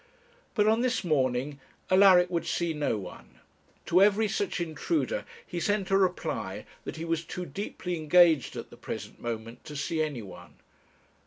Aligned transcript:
But 0.55 0.67
on 0.67 0.81
this 0.81 1.03
morning 1.03 1.59
Alaric 1.91 2.31
would 2.31 2.47
see 2.47 2.73
no 2.73 2.97
one; 2.97 3.39
to 3.85 4.01
every 4.01 4.27
such 4.27 4.59
intruder 4.59 5.25
he 5.45 5.59
sent 5.59 5.91
a 5.91 5.95
reply 5.95 6.65
that 6.85 6.95
he 6.95 7.05
was 7.05 7.23
too 7.23 7.45
deeply 7.45 7.97
engaged 7.97 8.55
at 8.55 8.71
the 8.71 8.77
present 8.77 9.19
moment 9.21 9.63
to 9.65 9.75
see 9.75 10.01
any 10.01 10.23
one. 10.23 10.55